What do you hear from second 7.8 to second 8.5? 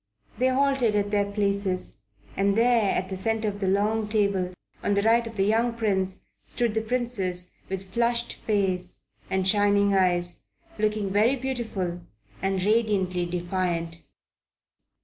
flushed